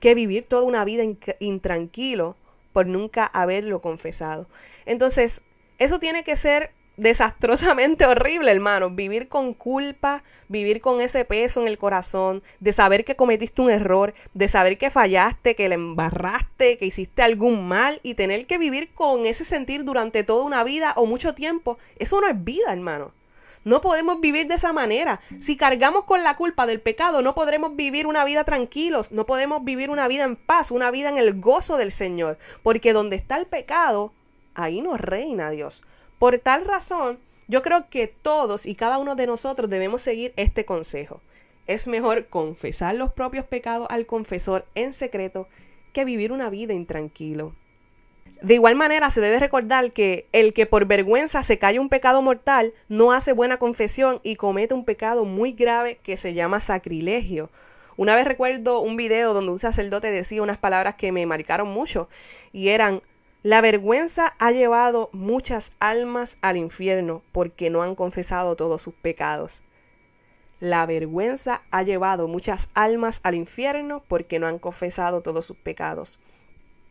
que 0.00 0.14
vivir 0.14 0.46
toda 0.46 0.62
una 0.62 0.84
vida 0.84 1.04
intranquilo 1.40 2.36
por 2.72 2.86
nunca 2.86 3.24
haberlo 3.24 3.80
confesado. 3.80 4.48
Entonces, 4.86 5.42
eso 5.78 5.98
tiene 5.98 6.24
que 6.24 6.36
ser 6.36 6.72
desastrosamente 6.96 8.06
horrible, 8.06 8.50
hermano. 8.50 8.90
Vivir 8.90 9.28
con 9.28 9.54
culpa, 9.54 10.22
vivir 10.48 10.80
con 10.80 11.00
ese 11.00 11.24
peso 11.24 11.60
en 11.60 11.68
el 11.68 11.78
corazón, 11.78 12.42
de 12.60 12.72
saber 12.72 13.04
que 13.04 13.16
cometiste 13.16 13.62
un 13.62 13.70
error, 13.70 14.14
de 14.34 14.48
saber 14.48 14.78
que 14.78 14.90
fallaste, 14.90 15.54
que 15.54 15.68
le 15.68 15.74
embarraste, 15.74 16.78
que 16.78 16.86
hiciste 16.86 17.22
algún 17.22 17.68
mal 17.68 18.00
y 18.02 18.14
tener 18.14 18.46
que 18.46 18.58
vivir 18.58 18.92
con 18.92 19.26
ese 19.26 19.44
sentir 19.44 19.84
durante 19.84 20.24
toda 20.24 20.44
una 20.44 20.64
vida 20.64 20.92
o 20.96 21.06
mucho 21.06 21.34
tiempo, 21.34 21.78
eso 21.98 22.20
no 22.20 22.28
es 22.28 22.44
vida, 22.44 22.72
hermano. 22.72 23.12
No 23.66 23.80
podemos 23.80 24.20
vivir 24.20 24.46
de 24.46 24.54
esa 24.54 24.72
manera. 24.72 25.20
Si 25.40 25.56
cargamos 25.56 26.04
con 26.04 26.22
la 26.22 26.36
culpa 26.36 26.66
del 26.66 26.80
pecado, 26.80 27.20
no 27.20 27.34
podremos 27.34 27.74
vivir 27.74 28.06
una 28.06 28.24
vida 28.24 28.44
tranquilos, 28.44 29.10
no 29.10 29.26
podemos 29.26 29.64
vivir 29.64 29.90
una 29.90 30.06
vida 30.06 30.22
en 30.22 30.36
paz, 30.36 30.70
una 30.70 30.92
vida 30.92 31.08
en 31.08 31.18
el 31.18 31.40
gozo 31.40 31.76
del 31.76 31.90
Señor, 31.90 32.38
porque 32.62 32.92
donde 32.92 33.16
está 33.16 33.36
el 33.36 33.46
pecado, 33.46 34.12
ahí 34.54 34.82
no 34.82 34.96
reina 34.96 35.50
Dios. 35.50 35.82
Por 36.18 36.38
tal 36.38 36.64
razón, 36.64 37.18
yo 37.48 37.62
creo 37.62 37.88
que 37.90 38.06
todos 38.06 38.66
y 38.66 38.74
cada 38.74 38.98
uno 38.98 39.14
de 39.14 39.26
nosotros 39.26 39.70
debemos 39.70 40.02
seguir 40.02 40.32
este 40.36 40.64
consejo. 40.64 41.20
Es 41.66 41.86
mejor 41.86 42.28
confesar 42.28 42.94
los 42.94 43.12
propios 43.12 43.44
pecados 43.44 43.88
al 43.90 44.06
confesor 44.06 44.66
en 44.74 44.92
secreto 44.92 45.48
que 45.92 46.04
vivir 46.04 46.32
una 46.32 46.50
vida 46.50 46.74
intranquilo. 46.74 47.54
De 48.42 48.54
igual 48.54 48.76
manera, 48.76 49.10
se 49.10 49.20
debe 49.20 49.40
recordar 49.40 49.92
que 49.92 50.26
el 50.32 50.52
que 50.52 50.66
por 50.66 50.86
vergüenza 50.86 51.42
se 51.42 51.58
cae 51.58 51.78
un 51.78 51.88
pecado 51.88 52.20
mortal 52.20 52.74
no 52.88 53.12
hace 53.12 53.32
buena 53.32 53.56
confesión 53.56 54.20
y 54.22 54.36
comete 54.36 54.74
un 54.74 54.84
pecado 54.84 55.24
muy 55.24 55.52
grave 55.52 55.98
que 56.02 56.16
se 56.16 56.34
llama 56.34 56.60
sacrilegio. 56.60 57.50
Una 57.96 58.14
vez 58.14 58.26
recuerdo 58.26 58.80
un 58.80 58.96
video 58.96 59.32
donde 59.32 59.52
un 59.52 59.58
sacerdote 59.58 60.10
decía 60.10 60.42
unas 60.42 60.58
palabras 60.58 60.96
que 60.96 61.12
me 61.12 61.24
marcaron 61.24 61.68
mucho 61.68 62.10
y 62.52 62.68
eran, 62.68 63.00
la 63.42 63.60
vergüenza 63.60 64.34
ha 64.38 64.50
llevado 64.50 65.08
muchas 65.12 65.72
almas 65.78 66.38
al 66.40 66.56
infierno 66.56 67.22
porque 67.32 67.70
no 67.70 67.82
han 67.82 67.94
confesado 67.94 68.56
todos 68.56 68.82
sus 68.82 68.94
pecados. 68.94 69.62
La 70.58 70.86
vergüenza 70.86 71.62
ha 71.70 71.82
llevado 71.82 72.28
muchas 72.28 72.70
almas 72.74 73.20
al 73.22 73.34
infierno 73.34 74.02
porque 74.08 74.38
no 74.38 74.46
han 74.46 74.58
confesado 74.58 75.20
todos 75.20 75.46
sus 75.46 75.56
pecados. 75.56 76.18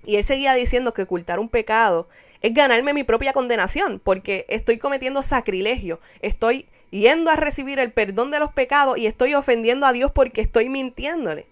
Y 0.06 0.18
él 0.18 0.24
seguía 0.24 0.54
diciendo 0.54 0.94
que 0.94 1.02
ocultar 1.02 1.40
un 1.40 1.50
pecado 1.50 2.08
es 2.42 2.54
ganarme 2.54 2.94
mi 2.94 3.04
propia 3.04 3.34
condenación, 3.34 4.00
porque 4.04 4.46
estoy 4.50 4.78
cometiendo 4.78 5.24
sacrilegio, 5.24 6.00
estoy 6.22 6.68
yendo 6.92 7.32
a 7.32 7.36
recibir 7.36 7.80
el 7.80 7.92
perdón 7.92 8.30
de 8.30 8.40
los 8.40 8.54
pecados 8.54 8.98
y 9.00 9.08
estoy 9.08 9.34
ofendiendo 9.34 9.88
a 9.88 9.94
Dios 9.94 10.12
porque 10.12 10.42
estoy 10.42 10.70
mintiéndole. 10.70 11.48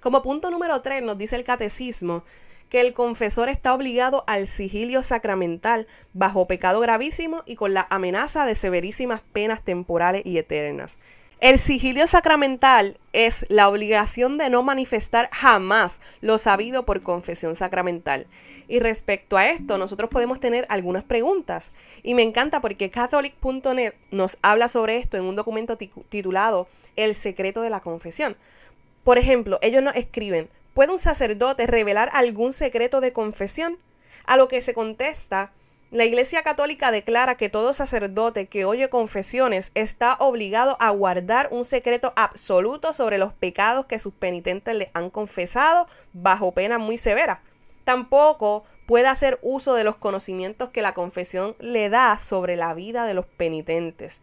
Como 0.00 0.22
punto 0.22 0.50
número 0.50 0.82
3 0.82 1.02
nos 1.04 1.16
dice 1.18 1.36
el 1.36 1.44
catecismo 1.44 2.24
que 2.68 2.80
el 2.80 2.92
confesor 2.92 3.48
está 3.48 3.74
obligado 3.74 4.24
al 4.26 4.46
sigilio 4.46 5.02
sacramental 5.02 5.86
bajo 6.12 6.46
pecado 6.46 6.80
gravísimo 6.80 7.42
y 7.46 7.56
con 7.56 7.74
la 7.74 7.86
amenaza 7.90 8.46
de 8.46 8.54
severísimas 8.54 9.20
penas 9.32 9.62
temporales 9.62 10.22
y 10.24 10.38
eternas. 10.38 10.98
El 11.40 11.58
sigilio 11.58 12.08
sacramental 12.08 12.98
es 13.12 13.46
la 13.48 13.68
obligación 13.68 14.38
de 14.38 14.50
no 14.50 14.64
manifestar 14.64 15.28
jamás 15.32 16.00
lo 16.20 16.36
sabido 16.36 16.84
por 16.84 17.02
confesión 17.02 17.54
sacramental. 17.54 18.26
Y 18.66 18.80
respecto 18.80 19.36
a 19.36 19.48
esto, 19.48 19.78
nosotros 19.78 20.10
podemos 20.10 20.40
tener 20.40 20.66
algunas 20.68 21.04
preguntas. 21.04 21.72
Y 22.02 22.14
me 22.14 22.24
encanta 22.24 22.60
porque 22.60 22.90
catholic.net 22.90 23.94
nos 24.10 24.36
habla 24.42 24.66
sobre 24.66 24.96
esto 24.96 25.16
en 25.16 25.22
un 25.22 25.36
documento 25.36 25.78
titulado 25.78 26.66
El 26.96 27.14
secreto 27.14 27.62
de 27.62 27.70
la 27.70 27.80
confesión. 27.80 28.36
Por 29.04 29.16
ejemplo, 29.16 29.60
ellos 29.62 29.82
nos 29.82 29.94
escriben, 29.94 30.50
¿puede 30.78 30.92
un 30.92 31.00
sacerdote 31.00 31.66
revelar 31.66 32.08
algún 32.12 32.52
secreto 32.52 33.00
de 33.00 33.12
confesión? 33.12 33.80
A 34.26 34.36
lo 34.36 34.46
que 34.46 34.62
se 34.62 34.74
contesta, 34.74 35.50
la 35.90 36.04
Iglesia 36.04 36.44
Católica 36.44 36.92
declara 36.92 37.36
que 37.36 37.48
todo 37.48 37.72
sacerdote 37.72 38.46
que 38.46 38.64
oye 38.64 38.88
confesiones 38.88 39.72
está 39.74 40.14
obligado 40.20 40.76
a 40.78 40.90
guardar 40.90 41.48
un 41.50 41.64
secreto 41.64 42.12
absoluto 42.14 42.92
sobre 42.92 43.18
los 43.18 43.32
pecados 43.32 43.86
que 43.86 43.98
sus 43.98 44.14
penitentes 44.14 44.72
le 44.76 44.92
han 44.94 45.10
confesado 45.10 45.88
bajo 46.12 46.52
pena 46.52 46.78
muy 46.78 46.96
severa. 46.96 47.42
Tampoco 47.82 48.62
puede 48.86 49.08
hacer 49.08 49.40
uso 49.42 49.74
de 49.74 49.82
los 49.82 49.96
conocimientos 49.96 50.68
que 50.68 50.82
la 50.82 50.94
confesión 50.94 51.56
le 51.58 51.88
da 51.88 52.20
sobre 52.20 52.54
la 52.54 52.72
vida 52.72 53.04
de 53.04 53.14
los 53.14 53.26
penitentes. 53.26 54.22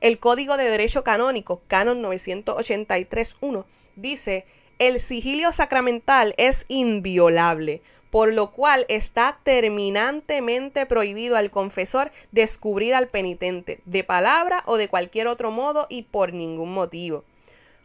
El 0.00 0.18
Código 0.18 0.56
de 0.56 0.64
Derecho 0.64 1.04
Canónico, 1.04 1.62
Canon 1.68 2.02
983.1, 2.02 3.64
dice, 3.94 4.46
el 4.88 4.98
sigilio 4.98 5.52
sacramental 5.52 6.34
es 6.38 6.64
inviolable 6.66 7.82
por 8.10 8.34
lo 8.34 8.50
cual 8.50 8.84
está 8.88 9.38
terminantemente 9.42 10.84
prohibido 10.84 11.36
al 11.36 11.50
confesor 11.50 12.12
descubrir 12.30 12.94
al 12.94 13.08
penitente, 13.08 13.80
de 13.86 14.04
palabra 14.04 14.62
o 14.66 14.76
de 14.76 14.88
cualquier 14.88 15.28
otro 15.28 15.50
modo 15.50 15.86
y 15.88 16.02
por 16.02 16.34
ningún 16.34 16.74
motivo. 16.74 17.24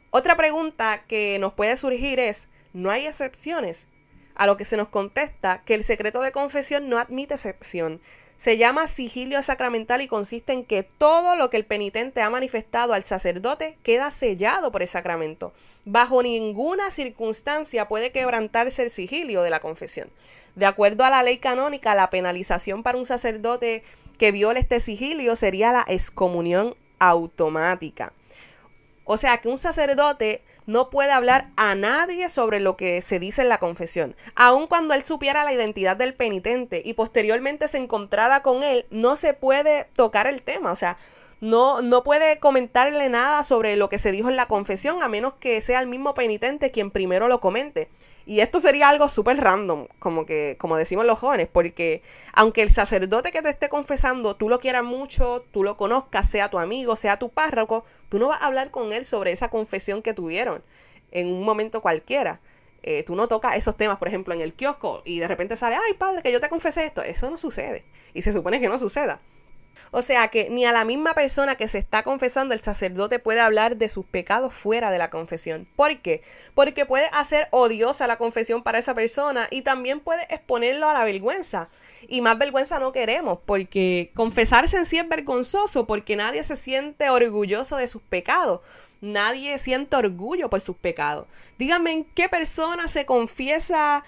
Otra 0.10 0.36
pregunta 0.36 1.06
que 1.08 1.40
nos 1.40 1.54
puede 1.54 1.78
surgir 1.78 2.20
es, 2.20 2.50
¿no 2.74 2.92
hay 2.92 3.06
excepciones? 3.06 3.88
A 4.36 4.48
lo 4.48 4.58
que 4.58 4.66
se 4.66 4.76
nos 4.76 4.90
contesta 4.90 5.62
que 5.64 5.76
el 5.76 5.86
secreto 5.86 6.20
de 6.22 6.34
confesión 6.34 6.90
no 6.90 6.98
admite 6.98 7.36
excepción, 7.36 8.02
se 8.38 8.58
llama 8.58 8.88
sigilio 8.88 9.42
sacramental 9.42 10.02
y 10.02 10.08
consiste 10.08 10.54
en 10.54 10.64
que 10.64 10.84
todo 10.84 11.36
lo 11.36 11.50
que 11.50 11.58
el 11.58 11.66
penitente 11.66 12.22
ha 12.22 12.30
manifestado 12.30 12.94
al 12.94 13.04
sacerdote 13.04 13.78
queda 13.84 14.12
sellado 14.12 14.72
por 14.72 14.84
el 14.84 14.88
sacramento. 14.88 15.54
Bajo 15.86 16.22
ninguna 16.22 16.92
circunstancia 16.92 17.88
puede 17.88 18.12
quebrantarse 18.12 18.84
el 18.84 18.92
sigilio 18.92 19.42
de 19.42 19.50
la 19.50 19.60
confesión. 19.60 20.10
De 20.56 20.68
acuerdo 20.68 21.04
a 21.04 21.10
la 21.10 21.24
ley 21.24 21.40
canónica, 21.40 21.96
la 21.96 22.10
penalización 22.10 22.84
para 22.84 22.98
un 22.98 23.06
sacerdote 23.06 23.84
que 24.18 24.32
viole 24.32 24.60
este 24.60 24.80
sigilio 24.80 25.36
sería 25.36 25.72
la 25.72 25.86
excomunión 25.88 26.76
automática. 27.00 28.14
O 29.04 29.18
sea 29.18 29.38
que 29.38 29.50
un 29.50 29.58
sacerdote 29.58 30.44
no 30.68 30.92
puede 30.92 31.12
hablar 31.12 31.50
a 31.56 31.74
nadie 31.74 32.30
sobre 32.30 32.60
lo 32.60 32.78
que 32.78 33.02
se 33.02 33.18
dice 33.18 33.42
en 33.42 33.50
la 33.50 33.58
confesión. 33.58 34.16
Aun 34.36 34.68
cuando 34.68 34.94
él 34.94 35.04
supiera 35.04 35.44
la 35.44 35.54
identidad 35.54 35.98
del 35.98 36.14
penitente 36.14 36.84
y 36.86 36.94
posteriormente 36.94 37.68
se 37.68 37.80
encontrara 37.80 38.44
con 38.44 38.62
él, 38.62 38.86
no 38.92 39.16
se 39.16 39.34
puede 39.34 39.86
tocar 39.96 40.28
el 40.28 40.44
tema. 40.44 40.72
O 40.72 40.76
sea, 40.76 40.98
no, 41.40 41.82
no 41.82 42.04
puede 42.04 42.40
comentarle 42.40 43.10
nada 43.10 43.44
sobre 43.44 43.76
lo 43.78 43.90
que 43.90 43.98
se 43.98 44.12
dijo 44.12 44.30
en 44.30 44.36
la 44.36 44.48
confesión 44.48 45.02
a 45.02 45.08
menos 45.08 45.34
que 45.40 45.62
sea 45.62 45.80
el 45.80 45.88
mismo 45.88 46.14
penitente 46.14 46.70
quien 46.70 46.92
primero 46.92 47.28
lo 47.28 47.40
comente. 47.40 47.90
Y 48.28 48.42
esto 48.42 48.60
sería 48.60 48.90
algo 48.90 49.08
súper 49.08 49.38
random, 49.38 49.88
como 50.00 50.26
que, 50.26 50.58
como 50.60 50.76
decimos 50.76 51.06
los 51.06 51.18
jóvenes, 51.18 51.48
porque 51.50 52.02
aunque 52.34 52.62
el 52.62 52.70
sacerdote 52.70 53.32
que 53.32 53.42
te 53.42 53.48
esté 53.48 53.70
confesando, 53.70 54.36
tú 54.36 54.50
lo 54.50 54.60
quieras 54.60 54.84
mucho, 54.84 55.46
tú 55.52 55.64
lo 55.64 55.78
conozcas, 55.78 56.30
sea 56.30 56.50
tu 56.50 56.60
amigo, 56.60 56.98
sea 56.98 57.18
tu 57.18 57.30
párroco, 57.30 57.86
tú 58.10 58.20
no 58.20 58.28
vas 58.28 58.42
a 58.42 58.48
hablar 58.48 58.70
con 58.70 58.92
él 58.92 59.06
sobre 59.06 59.32
esa 59.32 59.48
confesión 59.48 60.02
que 60.02 60.14
tuvieron 60.14 60.62
en 61.12 61.28
un 61.28 61.46
momento 61.46 61.82
cualquiera. 61.82 62.42
Eh, 62.84 63.04
tú 63.04 63.16
no 63.16 63.30
tocas 63.30 63.56
esos 63.56 63.78
temas, 63.78 63.98
por 63.98 64.10
ejemplo, 64.10 64.34
en 64.34 64.42
el 64.42 64.54
kiosco 64.54 65.04
y 65.06 65.20
de 65.20 65.28
repente 65.30 65.56
sale, 65.56 65.78
ay 65.78 65.94
padre, 65.94 66.22
que 66.22 66.34
yo 66.34 66.42
te 66.42 66.50
confesé 66.50 66.86
esto. 66.86 67.02
Eso 67.04 67.30
no 67.30 67.38
sucede. 67.38 67.86
Y 68.14 68.24
se 68.24 68.34
supone 68.34 68.60
que 68.60 68.68
no 68.68 68.78
suceda. 68.78 69.22
O 69.92 70.02
sea 70.02 70.28
que 70.28 70.50
ni 70.50 70.66
a 70.66 70.72
la 70.72 70.86
misma 70.86 71.14
persona 71.14 71.56
que 71.56 71.68
se 71.68 71.78
está 71.78 72.04
confesando 72.04 72.54
el 72.54 72.62
sacerdote 72.62 73.20
puede 73.20 73.40
hablar 73.40 73.78
de 73.78 73.90
sus 73.90 74.06
pecados 74.06 74.54
fuera 74.54 74.92
de 74.92 74.98
la 74.98 75.10
confesión. 75.10 75.68
¿Por 75.76 76.02
qué? 76.02 76.22
Porque 76.54 76.86
puede 76.86 77.08
hacer 77.14 77.48
odiosa 77.52 78.08
la 78.08 78.18
confesión 78.18 78.64
para 78.64 78.80
esa 78.80 78.94
persona 78.94 79.48
y 79.52 79.62
también 79.62 80.00
puede 80.00 80.24
exponerlo 80.30 80.90
a 80.90 80.94
la 80.94 81.04
vergüenza. 81.04 81.70
Y 82.08 82.22
más 82.22 82.38
vergüenza 82.38 82.80
no 82.80 82.92
queremos, 82.92 83.40
porque 83.46 84.12
confesarse 84.16 84.78
en 84.78 84.86
sí 84.86 84.98
es 84.98 85.08
vergonzoso, 85.08 85.88
porque 85.88 86.16
nadie 86.16 86.44
se 86.44 86.56
siente 86.56 87.10
orgulloso 87.10 87.78
de 87.78 87.88
sus 87.88 88.02
pecados. 88.02 88.62
Nadie 89.02 89.60
siente 89.60 89.96
orgullo 89.96 90.50
por 90.50 90.62
sus 90.62 90.76
pecados. 90.76 91.28
Díganme 91.58 91.92
en 91.92 92.04
qué 92.04 92.30
persona 92.30 92.88
se 92.88 93.06
confiesa 93.06 94.04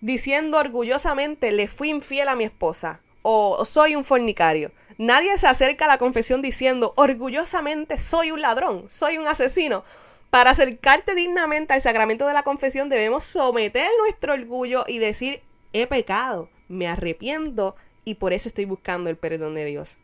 diciendo 0.00 0.58
orgullosamente 0.58 1.52
le 1.52 1.68
fui 1.68 1.90
infiel 1.90 2.28
a 2.28 2.34
mi 2.34 2.44
esposa 2.44 3.00
o 3.22 3.64
soy 3.64 3.96
un 3.96 4.04
fornicario. 4.04 4.72
Nadie 4.98 5.36
se 5.38 5.46
acerca 5.46 5.86
a 5.86 5.88
la 5.88 5.98
confesión 5.98 6.42
diciendo 6.42 6.92
orgullosamente 6.96 7.98
soy 7.98 8.30
un 8.30 8.40
ladrón, 8.40 8.84
soy 8.88 9.18
un 9.18 9.26
asesino. 9.26 9.84
Para 10.30 10.50
acercarte 10.50 11.14
dignamente 11.14 11.74
al 11.74 11.82
sacramento 11.82 12.26
de 12.26 12.34
la 12.34 12.42
confesión 12.42 12.88
debemos 12.88 13.24
someter 13.24 13.88
nuestro 13.98 14.34
orgullo 14.34 14.84
y 14.86 14.98
decir 14.98 15.42
he 15.72 15.86
pecado, 15.86 16.48
me 16.68 16.88
arrepiento 16.88 17.76
y 18.04 18.14
por 18.14 18.32
eso 18.32 18.48
estoy 18.48 18.64
buscando 18.64 19.10
el 19.10 19.16
perdón 19.16 19.54
de 19.54 19.64
Dios. 19.64 19.98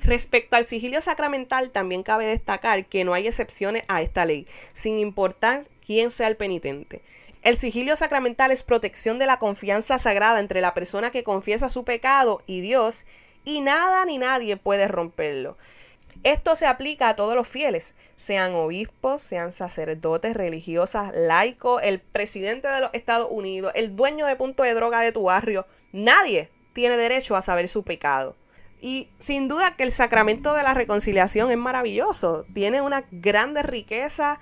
Respecto 0.00 0.54
al 0.56 0.64
sigilio 0.64 1.00
sacramental, 1.00 1.70
también 1.70 2.02
cabe 2.02 2.26
destacar 2.26 2.86
que 2.86 3.04
no 3.04 3.14
hay 3.14 3.26
excepciones 3.26 3.82
a 3.88 4.02
esta 4.02 4.24
ley, 4.24 4.46
sin 4.72 4.98
importar 4.98 5.68
quién 5.84 6.10
sea 6.10 6.28
el 6.28 6.36
penitente. 6.36 7.02
El 7.46 7.56
sigilio 7.56 7.94
sacramental 7.94 8.50
es 8.50 8.64
protección 8.64 9.20
de 9.20 9.26
la 9.26 9.38
confianza 9.38 10.00
sagrada 10.00 10.40
entre 10.40 10.60
la 10.60 10.74
persona 10.74 11.12
que 11.12 11.22
confiesa 11.22 11.68
su 11.68 11.84
pecado 11.84 12.42
y 12.44 12.60
Dios, 12.60 13.06
y 13.44 13.60
nada 13.60 14.04
ni 14.04 14.18
nadie 14.18 14.56
puede 14.56 14.88
romperlo. 14.88 15.56
Esto 16.24 16.56
se 16.56 16.66
aplica 16.66 17.08
a 17.08 17.14
todos 17.14 17.36
los 17.36 17.46
fieles, 17.46 17.94
sean 18.16 18.52
obispos, 18.56 19.22
sean 19.22 19.52
sacerdotes, 19.52 20.34
religiosas, 20.34 21.12
laicos, 21.14 21.80
el 21.84 22.00
presidente 22.00 22.66
de 22.66 22.80
los 22.80 22.90
Estados 22.94 23.28
Unidos, 23.30 23.70
el 23.76 23.94
dueño 23.94 24.26
de 24.26 24.34
punto 24.34 24.64
de 24.64 24.74
droga 24.74 24.98
de 24.98 25.12
tu 25.12 25.22
barrio. 25.22 25.68
Nadie 25.92 26.50
tiene 26.72 26.96
derecho 26.96 27.36
a 27.36 27.42
saber 27.42 27.68
su 27.68 27.84
pecado. 27.84 28.34
Y 28.80 29.08
sin 29.18 29.46
duda 29.46 29.76
que 29.76 29.84
el 29.84 29.92
sacramento 29.92 30.52
de 30.52 30.64
la 30.64 30.74
reconciliación 30.74 31.52
es 31.52 31.58
maravilloso, 31.58 32.44
tiene 32.52 32.80
una 32.80 33.04
grande 33.12 33.62
riqueza 33.62 34.40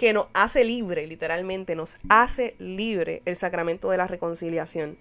que 0.00 0.14
nos 0.14 0.28
hace 0.32 0.64
libre, 0.64 1.06
literalmente, 1.06 1.74
nos 1.74 1.98
hace 2.08 2.54
libre 2.58 3.20
el 3.26 3.36
sacramento 3.36 3.90
de 3.90 3.98
la 3.98 4.06
reconciliación. 4.06 4.96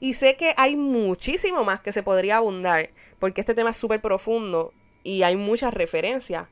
Y 0.00 0.14
sé 0.14 0.34
que 0.34 0.54
hay 0.56 0.74
muchísimo 0.74 1.62
más 1.62 1.78
que 1.78 1.92
se 1.92 2.02
podría 2.02 2.38
abundar, 2.38 2.90
porque 3.20 3.42
este 3.42 3.54
tema 3.54 3.70
es 3.70 3.76
súper 3.76 4.00
profundo 4.00 4.72
y 5.04 5.22
hay 5.22 5.36
muchas 5.36 5.72
referencias. 5.72 6.48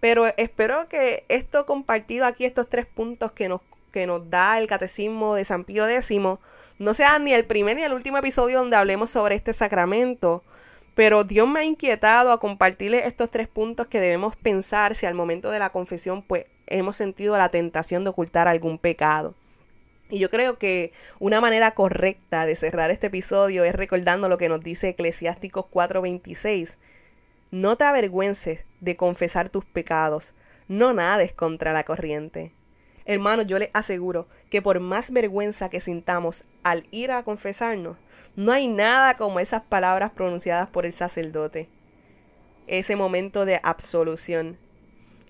Pero 0.00 0.28
espero 0.38 0.88
que 0.88 1.26
esto 1.28 1.66
compartido 1.66 2.24
aquí, 2.24 2.46
estos 2.46 2.70
tres 2.70 2.86
puntos 2.86 3.32
que 3.32 3.48
nos, 3.48 3.60
que 3.90 4.06
nos 4.06 4.30
da 4.30 4.58
el 4.58 4.66
catecismo 4.66 5.34
de 5.34 5.44
San 5.44 5.64
Pío 5.64 5.86
X, 5.86 6.10
no 6.78 6.94
sea 6.94 7.18
ni 7.18 7.34
el 7.34 7.44
primer 7.44 7.76
ni 7.76 7.82
el 7.82 7.92
último 7.92 8.16
episodio 8.16 8.60
donde 8.60 8.76
hablemos 8.76 9.10
sobre 9.10 9.34
este 9.34 9.52
sacramento. 9.52 10.42
Pero 10.94 11.24
Dios 11.24 11.46
me 11.46 11.60
ha 11.60 11.64
inquietado 11.64 12.32
a 12.32 12.40
compartirle 12.40 13.06
estos 13.06 13.30
tres 13.30 13.46
puntos 13.46 13.88
que 13.88 14.00
debemos 14.00 14.36
pensar 14.36 14.94
si 14.94 15.04
al 15.04 15.12
momento 15.12 15.50
de 15.50 15.58
la 15.58 15.68
confesión 15.68 16.22
pues 16.22 16.46
hemos 16.66 16.96
sentido 16.96 17.36
la 17.36 17.50
tentación 17.50 18.04
de 18.04 18.10
ocultar 18.10 18.48
algún 18.48 18.78
pecado. 18.78 19.34
Y 20.10 20.18
yo 20.18 20.28
creo 20.28 20.58
que 20.58 20.92
una 21.20 21.40
manera 21.40 21.72
correcta 21.72 22.44
de 22.44 22.54
cerrar 22.54 22.90
este 22.90 23.06
episodio 23.06 23.64
es 23.64 23.74
recordando 23.74 24.28
lo 24.28 24.36
que 24.36 24.50
nos 24.50 24.60
dice 24.60 24.90
Eclesiásticos 24.90 25.64
4:26. 25.70 26.78
No 27.50 27.76
te 27.76 27.84
avergüences 27.84 28.64
de 28.80 28.96
confesar 28.96 29.48
tus 29.48 29.64
pecados, 29.64 30.34
no 30.68 30.92
nades 30.92 31.32
contra 31.32 31.72
la 31.72 31.84
corriente. 31.84 32.52
Hermanos, 33.04 33.46
yo 33.46 33.58
les 33.58 33.70
aseguro 33.72 34.28
que 34.50 34.62
por 34.62 34.80
más 34.80 35.10
vergüenza 35.10 35.68
que 35.68 35.80
sintamos 35.80 36.44
al 36.62 36.84
ir 36.90 37.10
a 37.10 37.22
confesarnos, 37.24 37.96
no 38.36 38.52
hay 38.52 38.68
nada 38.68 39.16
como 39.16 39.40
esas 39.40 39.62
palabras 39.62 40.12
pronunciadas 40.12 40.68
por 40.68 40.86
el 40.86 40.92
sacerdote. 40.92 41.68
Ese 42.66 42.96
momento 42.96 43.44
de 43.44 43.60
absolución. 43.62 44.56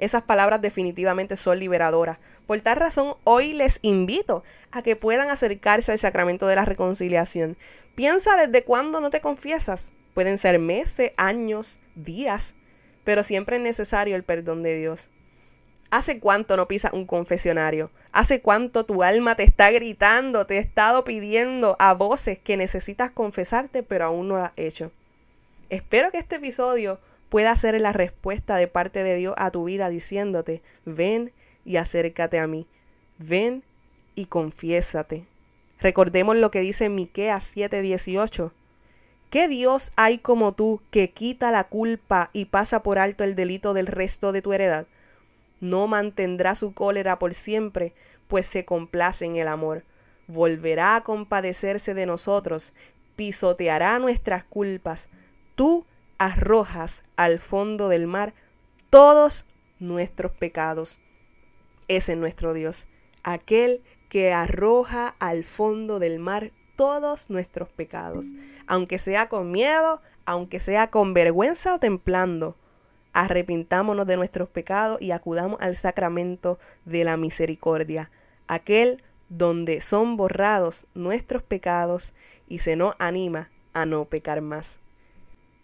Esas 0.03 0.23
palabras 0.23 0.61
definitivamente 0.61 1.37
son 1.37 1.61
liberadoras. 1.61 2.19
Por 2.49 2.61
tal 2.61 2.75
razón, 2.75 3.15
hoy 3.23 3.53
les 3.53 3.79
invito 3.83 4.43
a 4.73 4.83
que 4.83 4.97
puedan 4.97 5.31
acercarse 5.31 5.93
al 5.93 5.99
sacramento 6.01 6.49
de 6.49 6.57
la 6.57 6.65
reconciliación. 6.65 7.57
Piensa 7.95 8.37
desde 8.37 8.65
cuándo 8.65 9.01
no 9.01 9.11
te 9.11 9.21
confiesas. 9.21 9.93
Pueden 10.13 10.39
ser 10.39 10.59
meses, 10.59 11.13
años, 11.17 11.79
días, 11.95 12.57
pero 13.05 13.23
siempre 13.23 13.59
es 13.59 13.63
necesario 13.63 14.17
el 14.17 14.25
perdón 14.25 14.65
de 14.65 14.77
Dios. 14.77 15.09
¿Hace 15.93 16.19
cuánto 16.19 16.57
no 16.57 16.67
pisas 16.67 16.93
un 16.93 17.07
confesionario? 17.07 17.93
¿Hace 18.11 18.41
cuánto 18.41 18.85
tu 18.85 19.05
alma 19.05 19.37
te 19.37 19.45
está 19.45 19.71
gritando, 19.71 20.47
te 20.47 20.59
ha 20.59 20.61
estado 20.61 21.05
pidiendo 21.05 21.77
a 21.79 21.95
voces 21.95 22.41
que 22.41 22.57
necesitas 22.57 23.13
confesarte, 23.13 23.85
pero 23.85 24.07
aún 24.07 24.27
no 24.27 24.39
lo 24.39 24.47
has 24.47 24.53
hecho? 24.57 24.91
Espero 25.71 26.11
que 26.11 26.19
este 26.19 26.37
episodio 26.37 26.99
pueda 27.33 27.57
ser 27.57 27.81
la 27.81 27.95
respuesta 27.95 28.57
de 28.57 28.69
parte 28.69 29.03
de 29.03 29.17
Dios 29.17 29.35
a 29.39 29.51
tu 29.51 29.65
vida 29.65 29.89
diciéndote, 29.89 30.61
ven 30.85 31.33
y 31.65 31.77
acércate 31.77 32.39
a 32.39 32.47
mí. 32.47 32.67
Ven 33.17 33.62
y 34.15 34.27
confiésate. 34.27 35.25
Recordemos 35.81 36.37
lo 36.37 36.51
que 36.51 36.61
dice 36.61 36.91
Miqueas 36.91 37.51
7:18. 37.57 38.53
¿Qué 39.31 39.49
Dios 39.49 39.93
hay 39.97 40.19
como 40.19 40.53
tú 40.53 40.83
que 40.91 41.11
quita 41.11 41.51
la 41.51 41.65
culpa 41.65 42.29
y 42.35 42.45
pasa 42.45 42.83
por 42.83 42.99
alto 42.99 43.25
el 43.25 43.35
delito 43.35 43.73
del 43.73 43.87
resto 43.87 44.33
de 44.33 44.43
tu 44.43 44.53
heredad? 44.53 44.87
no 45.62 45.87
mantendrá 45.87 46.57
su 46.57 46.75
cólera 46.75 47.21
por 47.21 47.35
siempre, 47.35 47.95
pues 48.27 48.47
se 48.47 48.65
complace 48.65 49.25
en 49.25 49.37
el 49.37 49.47
amor. 49.47 49.85
Volverá 50.27 50.97
a 50.97 51.05
compadecerse 51.05 51.95
de 51.95 52.05
nosotros, 52.05 52.75
pisoteará 53.15 54.01
nuestras 54.01 54.43
culpas. 54.43 55.09
Tú 55.55 55.87
arrojas 56.25 57.02
al 57.17 57.38
fondo 57.38 57.88
del 57.88 58.07
mar 58.07 58.35
todos 58.91 59.47
nuestros 59.79 60.33
pecados. 60.33 61.00
Ese 61.88 62.12
es 62.12 62.19
nuestro 62.19 62.55
Dios, 62.55 62.87
aquel 63.23 63.83
que 64.09 64.33
arroja 64.33 65.17
al 65.19 65.45
fondo 65.45 65.99
del 65.99 66.19
mar 66.19 66.52
todos 66.76 67.31
nuestros 67.31 67.69
pecados, 67.71 68.33
aunque 68.67 68.99
sea 68.99 69.29
con 69.29 69.50
miedo, 69.50 70.00
aunque 70.25 70.61
sea 70.61 70.91
con 70.91 71.14
vergüenza 71.14 71.75
o 71.75 71.79
templando 71.79 72.57
arrepintámonos 73.12 74.07
de 74.07 74.17
nuestros 74.17 74.49
pecados 74.49 75.00
y 75.00 75.11
acudamos 75.11 75.61
al 75.61 75.76
sacramento 75.76 76.59
de 76.85 77.05
la 77.05 77.17
misericordia, 77.17 78.11
aquel 78.47 79.02
donde 79.29 79.81
son 79.81 80.17
borrados 80.17 80.87
nuestros 80.95 81.43
pecados 81.43 82.14
y 82.49 82.59
se 82.59 82.76
nos 82.76 82.95
anima 82.99 83.50
a 83.73 83.87
no 83.87 84.05
pecar 84.07 84.41
más. 84.41 84.79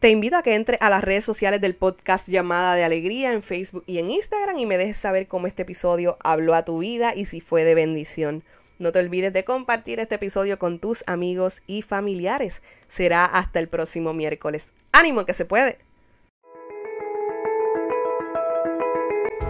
Te 0.01 0.11
invito 0.11 0.37
a 0.37 0.43
que 0.43 0.55
entres 0.55 0.79
a 0.81 0.91
las 0.91 1.03
redes 1.03 1.25
sociales 1.25 1.61
del 1.61 1.75
podcast 1.75 2.29
Llamada 2.29 2.77
de 2.77 2.85
Alegría 2.85 3.33
en 3.33 3.43
Facebook 3.43 3.83
y 3.85 3.99
en 3.99 4.13
Instagram 4.13 4.57
y 4.57 4.65
me 4.65 4.79
dejes 4.79 4.97
saber 4.97 5.27
cómo 5.27 5.49
este 5.49 5.63
episodio 5.63 6.19
habló 6.23 6.55
a 6.55 6.65
tu 6.65 6.79
vida 6.79 7.15
y 7.17 7.27
si 7.27 7.41
fue 7.41 7.65
de 7.65 7.75
bendición. 7.75 8.45
No 8.79 8.93
te 8.93 9.01
olvides 9.01 9.33
de 9.33 9.43
compartir 9.43 9.99
este 9.99 10.15
episodio 10.15 10.57
con 10.57 10.79
tus 10.79 11.03
amigos 11.09 11.65
y 11.67 11.83
familiares. 11.83 12.63
Será 12.87 13.25
hasta 13.25 13.59
el 13.59 13.67
próximo 13.67 14.15
miércoles. 14.15 14.73
¡Ánimo 14.93 15.27
que 15.27 15.35
se 15.35 15.47
puede! 15.47 15.79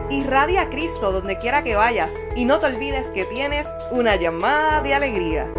Irradia 0.08 0.62
a 0.62 0.70
Cristo 0.70 1.12
donde 1.12 1.36
quiera 1.36 1.62
que 1.62 1.74
vayas 1.74 2.14
y 2.36 2.46
no 2.46 2.58
te 2.58 2.64
olvides 2.64 3.10
que 3.10 3.26
tienes 3.26 3.68
una 3.90 4.16
llamada 4.16 4.80
de 4.80 4.94
alegría. 4.94 5.52